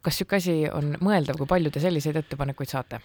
kas 0.00 0.16
niisugune 0.16 0.38
asi 0.40 0.54
on 0.72 0.92
mõeldav, 1.04 1.36
kui 1.36 1.48
palju 1.48 1.72
te 1.72 1.82
selliseid 1.82 2.16
ettepanekuid 2.20 2.70
saate? 2.70 3.00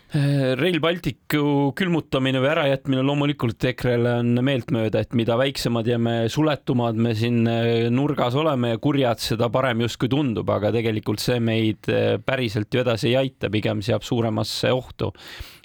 Rail 0.60 0.80
Balticu 0.84 1.72
külmutamine 1.76 2.40
või 2.44 2.52
ärajätmine 2.54 3.04
loomulikult 3.06 3.68
EKRE-le 3.72 4.14
on 4.22 4.44
meeltmööda, 4.46 5.04
et 5.04 5.18
mida 5.18 5.36
väiksemad 5.40 5.90
ja 5.90 6.00
me 6.00 6.16
suletumad 6.32 7.00
me 7.00 7.16
siin 7.18 7.44
äh, 7.52 7.90
nurgas 7.92 8.38
oleme 8.40 8.76
ja 8.76 8.80
kurjad, 8.82 9.20
seda 9.24 9.50
parem 9.52 9.84
justkui 9.86 10.12
tundub, 10.12 10.50
aga 10.56 10.72
tegelikult 10.76 11.24
see 11.24 11.42
meid 11.44 11.92
äh, 11.92 12.16
päriselt 12.24 12.72
ju 12.72 12.86
edasi 12.86 13.12
ei 13.12 13.20
aita, 13.26 13.52
pigem 13.52 13.84
seab 13.86 14.06
suuremasse 14.08 14.72
ohtu 14.76 15.12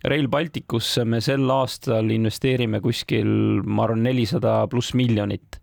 Rail 0.00 0.30
Balticusse 0.32 1.04
me 1.04 1.18
sel 1.20 1.44
aastal 1.52 2.08
investeerime 2.14 2.80
kuskil, 2.80 3.28
ma 3.68 3.84
arvan, 3.84 4.04
nelisada 4.06 4.62
pluss 4.72 4.94
miljonit. 4.96 5.60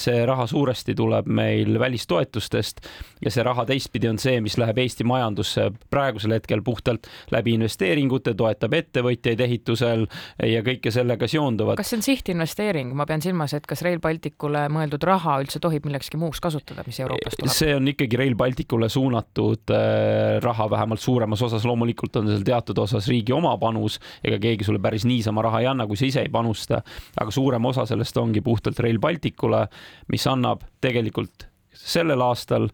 see 0.00 0.20
raha 0.24 0.46
suuresti 0.48 0.94
tuleb 0.96 1.26
meil 1.28 1.74
välistoetustest 1.78 2.78
ja 3.20 3.30
see 3.30 3.42
raha 3.44 3.66
teistpidi 3.68 4.08
on 4.08 4.16
see, 4.18 4.38
mis 4.40 4.56
läheb 4.56 4.69
Eesti 4.78 5.04
majandusse 5.08 5.70
praegusel 5.90 6.36
hetkel 6.36 6.62
puhtalt 6.62 7.08
läbi 7.34 7.54
investeeringute, 7.58 8.34
toetab 8.38 8.74
ettevõtjaid 8.78 9.40
ehitusel 9.40 10.06
ja 10.46 10.62
kõike 10.66 10.92
sellega 10.94 11.28
seonduvat. 11.30 11.80
kas 11.80 11.92
see 11.92 12.00
on 12.00 12.06
sihtinvesteering, 12.06 12.94
ma 12.96 13.06
pean 13.08 13.22
silmas, 13.24 13.54
et 13.56 13.66
kas 13.68 13.82
Rail 13.86 14.00
Balticule 14.02 14.66
mõeldud 14.72 15.04
raha 15.06 15.38
üldse 15.42 15.60
tohib 15.62 15.88
millekski 15.88 16.20
muuks 16.20 16.40
kasutada, 16.40 16.84
mis 16.86 17.00
Euroopast 17.00 17.40
tuleb? 17.40 17.54
see 17.54 17.74
on 17.76 17.90
ikkagi 17.92 18.20
Rail 18.20 18.36
Balticule 18.38 18.88
suunatud 18.92 19.74
äh, 19.74 20.38
raha, 20.44 20.70
vähemalt 20.70 21.00
suuremas 21.00 21.42
osas, 21.42 21.66
loomulikult 21.68 22.20
on 22.20 22.30
seal 22.30 22.46
teatud 22.46 22.78
osas 22.84 23.08
riigi 23.10 23.34
oma 23.36 23.56
panus, 23.60 23.98
ega 24.24 24.40
keegi 24.42 24.66
sulle 24.68 24.82
päris 24.82 25.06
niisama 25.08 25.44
raha 25.46 25.64
ei 25.64 25.70
anna, 25.70 25.86
kui 25.90 25.98
sa 26.00 26.08
ise 26.08 26.24
ei 26.24 26.32
panusta. 26.32 26.82
aga 27.20 27.30
suurem 27.34 27.64
osa 27.64 27.86
sellest 27.86 28.16
ongi 28.20 28.40
puhtalt 28.44 28.78
Rail 28.80 28.98
Balticule, 29.02 29.66
mis 30.12 30.26
annab 30.30 30.64
tegelikult 30.80 31.48
sellel 31.80 32.20
aastal 32.24 32.68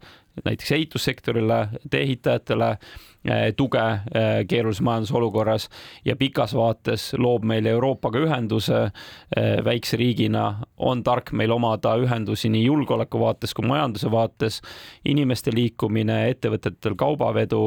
näiteks 0.45 0.73
ehitussektorile, 0.73 1.69
tee-ehitajatele 1.91 2.71
eh, 2.71 2.79
tuge 3.57 3.83
eh, 4.15 4.45
keerulises 4.49 4.83
majandusolukorras 4.87 5.69
ja 6.05 6.17
pikas 6.17 6.55
vaates 6.55 7.09
loob 7.19 7.45
meile 7.45 7.73
Euroopaga 7.75 8.23
ühenduse 8.23 8.83
eh, 8.87 9.65
väikse 9.65 9.99
riigina, 10.01 10.47
on 10.77 11.03
tark 11.03 11.33
meil 11.33 11.51
omada 11.51 11.97
ühendusi 11.99 12.51
nii 12.53 12.65
julgeoleku 12.67 13.21
vaates 13.21 13.55
kui 13.55 13.67
majanduse 13.67 14.11
vaates, 14.13 14.61
inimeste 15.05 15.55
liikumine, 15.55 16.27
ettevõtetel 16.31 16.95
kaubavedu 16.99 17.63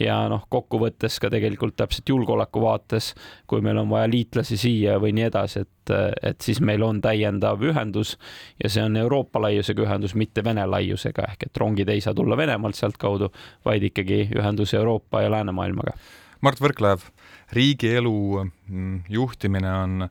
ja 0.00 0.20
noh, 0.30 0.44
kokkuvõttes 0.52 1.18
ka 1.20 1.30
tegelikult 1.32 1.76
täpselt 1.78 2.08
julgeoleku 2.08 2.62
vaates, 2.62 3.14
kui 3.50 3.64
meil 3.64 3.80
on 3.80 3.90
vaja 3.90 4.10
liitlasi 4.10 4.58
siia 4.60 4.98
või 5.02 5.14
nii 5.16 5.26
edasi, 5.26 5.64
et, 5.64 5.92
et 6.30 6.44
siis 6.44 6.60
meil 6.62 6.82
on 6.86 7.00
täiendav 7.02 7.62
ühendus 7.66 8.16
ja 8.62 8.70
see 8.70 8.84
on 8.84 8.96
Euroopa 9.00 9.42
laiusega 9.42 9.84
ühendus, 9.86 10.14
mitte 10.14 10.44
Vene 10.44 10.66
laiusega. 10.66 11.26
Ehk 11.32 11.48
et 11.48 11.60
rongid 11.60 11.88
ei 11.90 12.00
saa 12.04 12.14
tulla 12.14 12.36
Venemaalt 12.38 12.78
sealtkaudu, 12.78 13.30
vaid 13.64 13.88
ikkagi 13.90 14.28
ühendus 14.36 14.74
Euroopa 14.74 14.89
ja 15.22 15.30
läänemaailmaga. 15.32 15.96
Mart 16.40 16.60
Võrklaev, 16.62 17.04
riigielu 17.52 18.14
mm, 18.44 19.02
juhtimine 19.12 19.72
on 19.72 20.08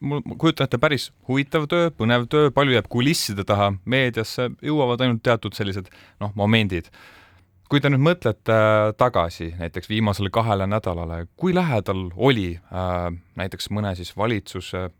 mul, 0.00 0.20
ma 0.24 0.36
kujutan 0.36 0.68
ette, 0.68 0.80
päris 0.80 1.10
huvitav 1.28 1.66
töö, 1.70 1.90
põnev 1.96 2.28
töö, 2.32 2.52
palju 2.54 2.76
jääb 2.76 2.90
kulisside 2.92 3.46
taha, 3.48 3.72
meediasse 3.84 4.50
jõuavad 4.60 5.04
ainult 5.04 5.24
teatud 5.24 5.56
sellised 5.56 5.90
noh, 6.20 6.32
momendid 6.36 6.92
kui 7.72 7.80
te 7.80 7.88
nüüd 7.88 8.02
mõtlete 8.04 8.56
tagasi 9.00 9.54
näiteks 9.56 9.88
viimasele 9.88 10.28
kahele 10.28 10.66
nädalale, 10.68 11.22
kui 11.40 11.54
lähedal 11.56 12.10
oli 12.20 12.50
äh, 12.58 13.06
näiteks 13.40 13.70
mõne 13.72 13.94
siis 13.96 14.12
valitsuse 14.12 14.90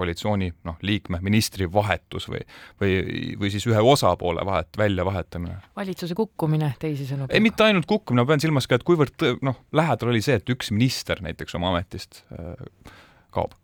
koalitsiooni 0.00 0.50
noh, 0.68 0.80
liikme, 0.86 1.20
ministri 1.24 1.68
vahetus 1.72 2.28
või, 2.32 2.42
või, 2.80 2.98
või 3.40 3.52
siis 3.52 3.66
ühe 3.70 3.84
osapoole 3.92 4.44
vahet, 4.48 4.72
väljavahetamine? 4.80 5.60
valitsuse 5.76 6.16
kukkumine, 6.18 6.72
teisisõnu. 6.82 7.28
ei, 7.30 7.44
mitte 7.44 7.66
ainult 7.68 7.88
kukkumine, 7.90 8.24
ma 8.24 8.32
pean 8.32 8.42
silmas 8.42 8.68
ka, 8.70 8.80
et 8.80 8.86
kuivõrd 8.88 9.28
noh, 9.46 9.60
lähedal 9.76 10.12
oli 10.14 10.22
see, 10.24 10.40
et 10.40 10.52
üks 10.52 10.72
minister 10.74 11.22
näiteks 11.24 11.58
oma 11.58 11.74
ametist 11.74 12.24
äh, 12.34 12.54
kaob 13.34 13.56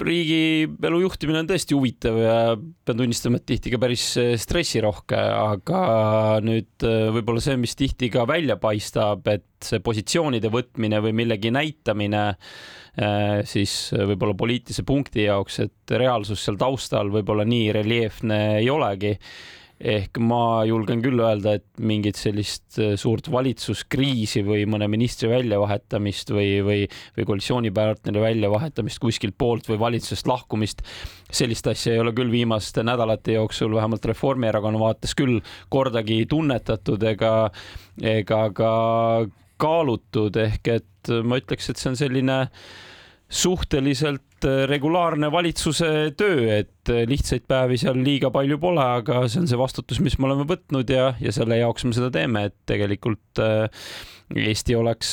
riigielu 0.00 1.00
juhtimine 1.02 1.40
on 1.42 1.48
tõesti 1.48 1.76
huvitav 1.76 2.18
ja 2.20 2.36
pean 2.56 3.00
tunnistama, 3.00 3.40
et 3.40 3.46
tihti 3.48 3.72
ka 3.72 3.80
päris 3.82 4.04
eh, 4.20 4.32
stressirohke, 4.40 5.18
aga 5.18 5.82
nüüd 6.44 6.86
eh, 6.86 7.08
võib-olla 7.16 7.42
see, 7.44 7.58
mis 7.60 7.76
tihti 7.78 8.10
ka 8.12 8.26
välja 8.28 8.58
paistab, 8.60 9.26
et 9.32 9.46
see 9.64 9.82
positsioonide 9.84 10.50
võtmine 10.52 11.00
või 11.04 11.14
millegi 11.22 11.52
näitamine 11.54 12.24
eh, 12.30 13.42
siis 13.48 13.76
võib-olla 13.96 14.36
poliitilise 14.38 14.86
punkti 14.86 15.26
jaoks, 15.26 15.60
et 15.64 15.96
reaalsus 15.96 16.44
seal 16.44 16.60
taustal 16.60 17.12
võib-olla 17.14 17.46
nii 17.48 17.70
reljeefne 17.76 18.40
ei 18.60 18.72
olegi 18.72 19.16
ehk 19.76 20.16
ma 20.24 20.64
julgen 20.64 21.02
küll 21.04 21.20
öelda, 21.20 21.56
et 21.58 21.66
mingit 21.84 22.16
sellist 22.16 22.78
äh, 22.80 22.94
suurt 23.00 23.28
valitsuskriisi 23.32 24.40
või 24.46 24.64
mõne 24.70 24.88
ministri 24.88 25.28
väljavahetamist 25.28 26.32
või, 26.32 26.48
või, 26.64 26.78
või 27.18 27.26
koalitsioonipartneri 27.28 28.22
väljavahetamist 28.24 29.02
kuskilt 29.02 29.36
poolt 29.38 29.68
või 29.68 29.78
valitsusest 29.82 30.30
lahkumist, 30.30 30.80
sellist 31.28 31.68
asja 31.68 31.92
ei 31.92 32.00
ole 32.00 32.14
küll 32.16 32.32
viimaste 32.32 32.84
nädalate 32.86 33.36
jooksul 33.36 33.76
vähemalt 33.76 34.08
Reformierakonna 34.08 34.80
vaates 34.80 35.12
küll 35.18 35.42
kordagi 35.68 36.22
tunnetatud 36.30 37.04
ega, 37.12 37.34
ega 38.00 38.42
ka 38.56 38.72
kaalutud, 39.60 40.36
ehk 40.40 40.72
et 40.72 41.14
ma 41.24 41.38
ütleks, 41.40 41.68
et 41.70 41.80
see 41.80 41.92
on 41.92 42.00
selline 42.00 42.42
suhteliselt 43.28 44.26
Äh, 44.44 44.66
regulaarne 44.68 45.30
valitsuse 45.32 46.12
töö, 46.16 46.58
et 46.58 46.90
äh, 46.92 47.06
lihtsaid 47.08 47.46
päevi 47.48 47.78
seal 47.80 47.96
liiga 48.04 48.28
palju 48.34 48.58
pole, 48.60 48.82
aga 49.00 49.22
see 49.32 49.40
on 49.40 49.48
see 49.48 49.56
vastutus, 49.56 50.00
mis 50.04 50.18
me 50.20 50.28
oleme 50.28 50.44
võtnud 50.50 50.90
ja, 50.92 51.06
ja 51.22 51.32
selle 51.32 51.56
jaoks 51.56 51.86
me 51.88 51.96
seda 51.96 52.10
teeme, 52.12 52.42
et 52.50 52.56
tegelikult 52.68 53.40
äh, 53.40 53.86
Eesti 54.26 54.74
oleks 54.74 55.10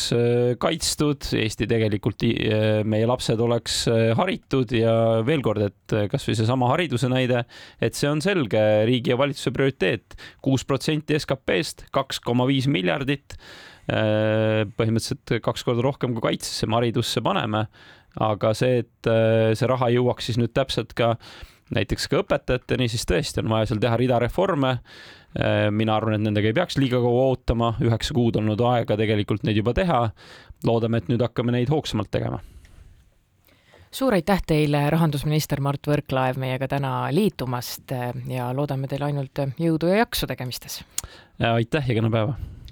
kaitstud, 0.58 1.28
Eesti 1.38 1.68
tegelikult, 1.70 2.24
meie 2.90 3.06
lapsed 3.06 3.42
oleks 3.46 3.84
haritud 4.18 4.74
ja 4.74 4.96
veel 5.26 5.44
kord, 5.46 5.68
et 5.68 5.96
kasvõi 6.10 6.34
seesama 6.40 6.72
hariduse 6.72 7.12
näide, 7.14 7.44
et 7.78 7.94
see 7.94 8.10
on 8.10 8.24
selge 8.26 8.64
riigi 8.90 9.14
ja 9.14 9.20
valitsuse 9.22 9.54
prioriteet, 9.54 10.18
kuus 10.42 10.66
protsenti 10.66 11.20
SKP-st, 11.20 11.86
kaks 11.94 12.24
koma 12.26 12.50
viis 12.50 12.66
miljardit 12.66 13.38
põhimõtteliselt 13.84 15.40
kaks 15.44 15.66
korda 15.68 15.84
rohkem 15.84 16.14
kui 16.16 16.30
kaitsesse 16.30 16.68
me 16.68 16.80
haridusse 16.80 17.22
paneme. 17.24 17.68
aga 18.22 18.52
see, 18.54 18.84
et 18.84 19.08
äh, 19.10 19.56
see 19.58 19.68
raha 19.68 19.88
jõuaks 19.90 20.28
siis 20.30 20.38
nüüd 20.38 20.52
täpselt 20.54 20.94
ka 20.94 21.16
näiteks 21.76 22.08
ka 22.12 22.22
õpetajateni, 22.24 22.88
siis 22.92 23.06
tõesti 23.10 23.42
on 23.44 23.52
vaja 23.52 23.70
seal 23.70 23.82
teha 23.84 23.98
rida 24.00 24.20
reforme. 24.22 24.78
Äh, 25.34 25.68
mina 25.74 25.98
arvan, 25.98 26.18
et 26.18 26.26
nendega 26.26 26.50
ei 26.50 26.58
peaks 26.58 26.78
liiga 26.78 27.02
kaua 27.04 27.28
ootama, 27.32 27.74
üheksa 27.84 28.16
kuud 28.16 28.38
olnud 28.42 28.62
aega 28.70 28.98
tegelikult 29.00 29.46
neid 29.48 29.60
juba 29.62 29.76
teha. 29.78 30.10
loodame, 30.64 30.98
et 30.98 31.10
nüüd 31.12 31.22
hakkame 31.22 31.52
neid 31.52 31.70
hoogsamalt 31.70 32.12
tegema 32.12 32.40
suur 33.94 34.16
aitäh 34.16 34.40
teile, 34.48 34.80
rahandusminister 34.90 35.60
Mart 35.62 35.86
Võrklaev, 35.88 36.40
meiega 36.42 36.66
täna 36.72 37.12
liitumast 37.14 37.94
ja 38.32 38.48
loodame 38.56 38.90
teile 38.90 39.12
ainult 39.12 39.44
jõudu 39.60 39.92
ja 39.92 40.02
jaksu 40.02 40.28
tegemistes. 40.28 40.82
aitäh 41.52 41.90
ja 41.90 42.00
kena 42.00 42.10
päeva 42.10 42.34